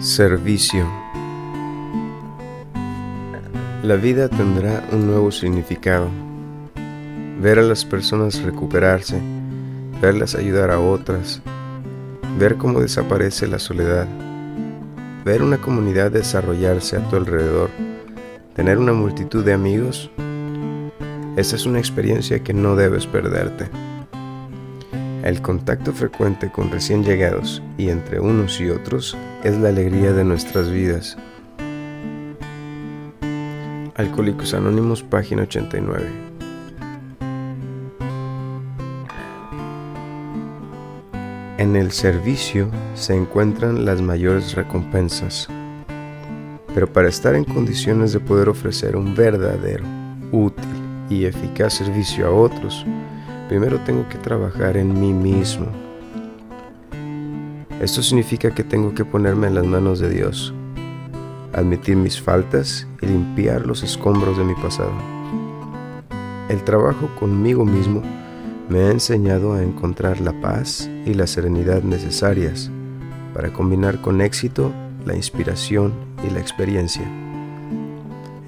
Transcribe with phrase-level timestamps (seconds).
[0.00, 0.86] Servicio.
[3.82, 6.08] La vida tendrá un nuevo significado.
[7.40, 9.20] Ver a las personas recuperarse,
[10.00, 11.40] verlas ayudar a otras,
[12.38, 14.06] ver cómo desaparece la soledad,
[15.24, 17.70] ver una comunidad desarrollarse a tu alrededor,
[18.54, 20.10] tener una multitud de amigos,
[21.36, 23.68] esa es una experiencia que no debes perderte.
[25.24, 30.22] El contacto frecuente con recién llegados y entre unos y otros es la alegría de
[30.22, 31.16] nuestras vidas.
[33.94, 36.04] Alcohólicos Anónimos, página 89.
[41.56, 45.48] En el servicio se encuentran las mayores recompensas,
[46.74, 49.86] pero para estar en condiciones de poder ofrecer un verdadero,
[50.32, 50.68] útil
[51.08, 52.84] y eficaz servicio a otros,
[53.48, 55.66] primero tengo que trabajar en mí mismo.
[57.80, 60.54] Esto significa que tengo que ponerme en las manos de Dios,
[61.52, 64.92] admitir mis faltas y limpiar los escombros de mi pasado.
[66.48, 68.02] El trabajo conmigo mismo
[68.68, 72.70] me ha enseñado a encontrar la paz y la serenidad necesarias
[73.34, 74.72] para combinar con éxito
[75.04, 75.92] la inspiración
[76.26, 77.04] y la experiencia.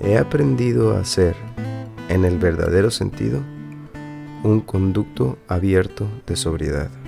[0.00, 1.34] He aprendido a ser,
[2.08, 3.40] en el verdadero sentido,
[4.46, 7.05] un conducto abierto de sobriedad.